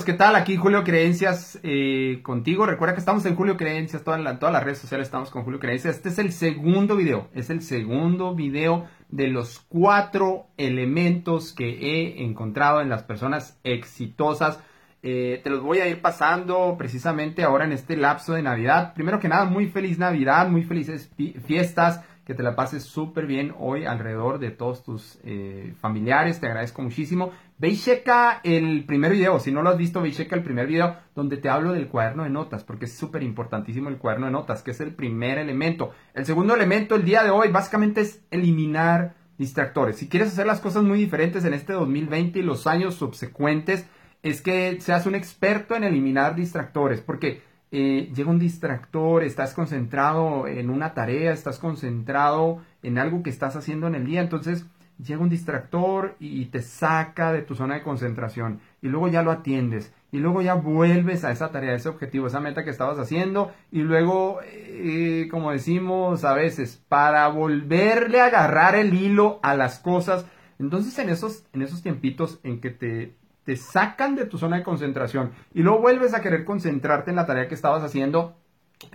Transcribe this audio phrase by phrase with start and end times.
[0.00, 0.36] ¿qué tal?
[0.36, 2.64] Aquí Julio Creencias eh, contigo.
[2.64, 5.60] Recuerda que estamos en Julio Creencias, todas, en todas las redes sociales estamos con Julio
[5.60, 5.96] Creencias.
[5.96, 12.24] Este es el segundo video, es el segundo video de los cuatro elementos que he
[12.24, 14.60] encontrado en las personas exitosas.
[15.02, 18.94] Eh, te los voy a ir pasando precisamente ahora en este lapso de Navidad.
[18.94, 21.12] Primero que nada, muy feliz Navidad, muy felices
[21.46, 26.40] fiestas que te la pases súper bien hoy alrededor de todos tus eh, familiares.
[26.40, 27.32] Te agradezco muchísimo.
[27.58, 29.40] Ve y checa el primer video.
[29.40, 31.88] Si no lo has visto, ve y checa el primer video donde te hablo del
[31.88, 35.38] cuaderno de notas, porque es súper importantísimo el cuaderno de notas, que es el primer
[35.38, 35.92] elemento.
[36.14, 39.96] El segundo elemento el día de hoy básicamente es eliminar distractores.
[39.96, 43.86] Si quieres hacer las cosas muy diferentes en este 2020 y los años subsecuentes,
[44.22, 47.42] es que seas un experto en eliminar distractores, porque
[47.74, 53.56] eh, llega un distractor, estás concentrado en una tarea, estás concentrado en algo que estás
[53.56, 54.66] haciendo en el día, entonces
[55.02, 59.30] llega un distractor y te saca de tu zona de concentración y luego ya lo
[59.30, 62.98] atiendes y luego ya vuelves a esa tarea, a ese objetivo, esa meta que estabas
[62.98, 69.56] haciendo y luego, eh, como decimos a veces, para volverle a agarrar el hilo a
[69.56, 70.26] las cosas,
[70.58, 74.62] entonces en esos, en esos tiempitos en que te te sacan de tu zona de
[74.62, 78.36] concentración y luego vuelves a querer concentrarte en la tarea que estabas haciendo,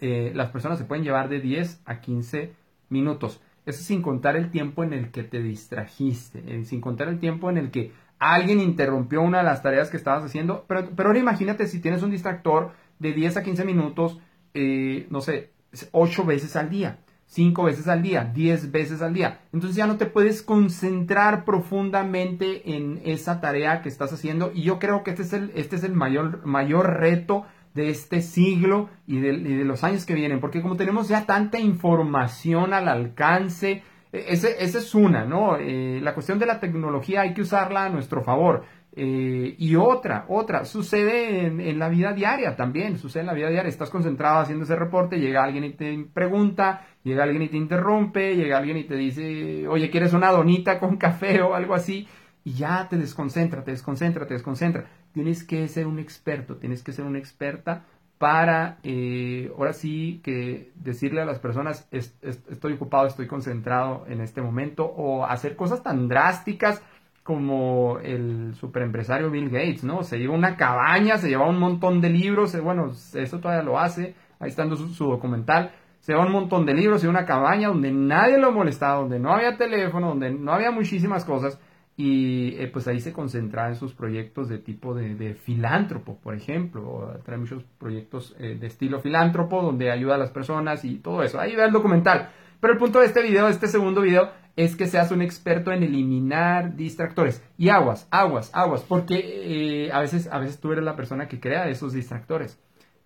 [0.00, 2.52] eh, las personas se pueden llevar de 10 a 15
[2.88, 3.40] minutos.
[3.66, 7.48] Eso sin contar el tiempo en el que te distrajiste, eh, sin contar el tiempo
[7.48, 10.64] en el que alguien interrumpió una de las tareas que estabas haciendo.
[10.68, 14.18] Pero, ahora imagínate si tienes un distractor de 10 a 15 minutos,
[14.52, 15.50] eh, no sé,
[15.92, 19.40] 8 veces al día cinco veces al día, diez veces al día.
[19.52, 24.52] Entonces ya no te puedes concentrar profundamente en esa tarea que estás haciendo.
[24.54, 28.22] Y yo creo que este es el, este es el mayor, mayor reto de este
[28.22, 30.40] siglo y de, los años que vienen.
[30.40, 35.56] Porque como tenemos ya tanta información al alcance, e, esa es una, ¿no?
[35.58, 38.64] Eh, la cuestión de la tecnología hay que usarla a nuestro favor.
[38.96, 43.68] Eh, y otra, otra, sucede en, la vida diaria también, sucede en la vida diaria.
[43.68, 48.36] Estás concentrado haciendo ese reporte, llega alguien y te pregunta, llega alguien y te interrumpe,
[48.36, 52.06] llega alguien y te dice, oye, ¿quieres una donita con café o algo así?
[52.44, 54.86] Y ya te desconcentra, te desconcentra, te desconcentra.
[55.12, 57.86] Tienes que ser un experto, tienes que ser una experta
[58.18, 64.40] para, eh, ahora sí, que decirle a las personas, estoy ocupado, estoy concentrado en este
[64.40, 66.80] momento, o hacer cosas tan drásticas
[67.24, 70.02] como el superempresario Bill Gates, ¿no?
[70.02, 73.80] Se lleva una cabaña, se lleva un montón de libros, eh, bueno, eso todavía lo
[73.80, 77.68] hace, ahí está su, su documental, se lleva un montón de libros y una cabaña
[77.68, 81.58] donde nadie lo molestaba, donde no había teléfono, donde no había muchísimas cosas,
[81.96, 87.20] y eh, pues ahí se concentraba en sus proyectos de tipo de, filántropo, por ejemplo,
[87.24, 91.40] trae muchos proyectos eh, de estilo filántropo, donde ayuda a las personas y todo eso,
[91.40, 92.28] ahí ve el documental.
[92.60, 95.72] Pero el punto de este video, de este segundo video, es que seas un experto
[95.72, 97.42] en eliminar distractores.
[97.58, 101.40] Y aguas, aguas, aguas, porque eh, a, veces, a veces tú eres la persona que
[101.40, 102.58] crea esos distractores.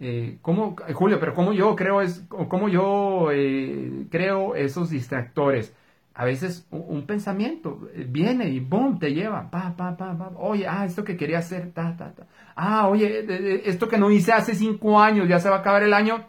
[0.00, 5.74] Eh, ¿cómo, Julio, pero cómo yo creo, es, cómo yo eh, creo esos distractores?
[6.14, 10.66] A veces un, pensamiento eh, viene y boom, te lleva, pa, pa, pa, pa, oye,
[10.68, 12.26] ah, esto que quería hacer, ta, ta, ta.
[12.54, 15.92] Ah, oye, esto que no hice hace cinco años, ya se va a acabar el
[15.92, 16.26] año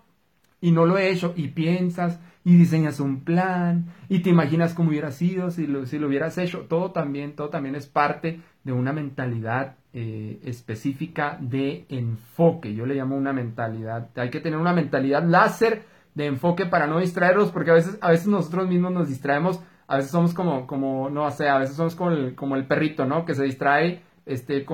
[0.65, 1.33] y no lo he hecho.
[1.35, 5.99] Y piensas, y diseñas un plan y te imaginas cómo hubiera sido si lo, si
[5.99, 6.65] lo hubieras hecho.
[6.69, 12.73] Todo también, todo también es parte de una mentalidad eh, específica de enfoque.
[12.73, 14.09] Yo le llamo una mentalidad.
[14.15, 15.83] Hay que tener una mentalidad láser
[16.15, 19.59] de enfoque para no distraernos porque a veces, a veces nosotros mismos nos distraemos.
[19.87, 23.05] A veces somos como, como no sé, a veces somos como el, como el perrito,
[23.05, 23.23] ¿no?
[23.23, 24.65] Que se distrae este,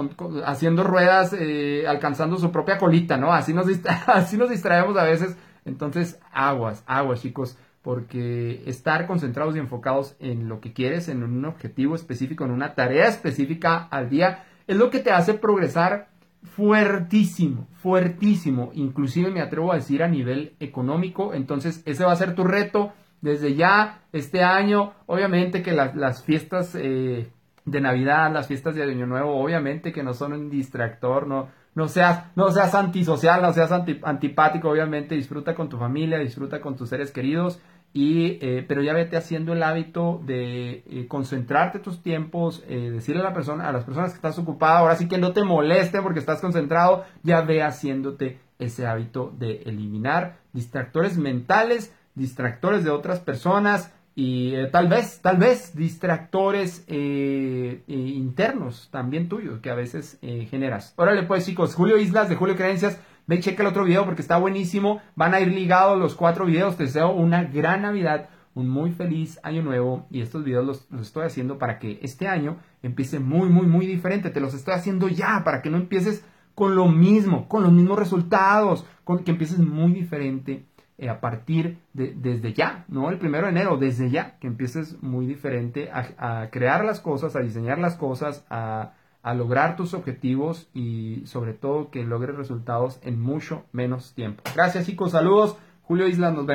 [0.45, 3.33] haciendo ruedas, eh, alcanzando su propia colita, ¿no?
[3.33, 3.65] Así nos,
[4.07, 10.47] así nos distraemos a veces entonces, aguas, aguas chicos, porque estar concentrados y enfocados en
[10.47, 14.89] lo que quieres, en un objetivo específico, en una tarea específica al día, es lo
[14.89, 16.09] que te hace progresar
[16.43, 22.35] fuertísimo, fuertísimo, inclusive me atrevo a decir a nivel económico, entonces ese va a ser
[22.35, 27.29] tu reto desde ya este año, obviamente que las fiestas eh,
[27.65, 31.87] de Navidad, las fiestas de Año Nuevo, obviamente que no son un distractor, no, no
[31.87, 36.89] seas, no seas antisocial, no seas antipático, obviamente, disfruta con tu familia, disfruta con tus
[36.89, 37.59] seres queridos,
[37.93, 43.21] y, eh, pero ya vete haciendo el hábito de eh, concentrarte tus tiempos, eh, decirle
[43.21, 46.01] a, la persona, a las personas que estás ocupado, ahora sí que no te moleste
[46.01, 53.19] porque estás concentrado, ya ve haciéndote ese hábito de eliminar distractores mentales, distractores de otras
[53.19, 59.75] personas, y eh, tal vez, tal vez distractores eh, eh, internos también tuyos que a
[59.75, 60.93] veces generas.
[60.97, 64.21] Órale pues chicos, Julio Islas de Julio Creencias, ve y checa el otro video porque
[64.21, 65.01] está buenísimo.
[65.15, 66.75] Van a ir ligados los cuatro videos.
[66.75, 71.07] Te deseo una gran Navidad, un muy feliz año nuevo y estos videos los, los
[71.07, 74.29] estoy haciendo para que este año empiece muy, muy, muy diferente.
[74.29, 77.97] Te los estoy haciendo ya para que no empieces con lo mismo, con los mismos
[77.97, 80.65] resultados, con que empieces muy diferente
[81.01, 85.01] eh, a partir de desde ya, no el primero de enero, desde ya, que empieces
[85.01, 88.93] muy diferente a, crear las cosas, a diseñar las cosas, a,
[89.23, 94.43] a lograr tus objetivos y sobre todo que logres resultados en mucho menos tiempo.
[94.55, 95.57] Gracias chicos, saludos.
[95.81, 96.49] Julio Islas, nos vemos.